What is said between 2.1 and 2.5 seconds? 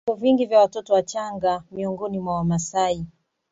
mwa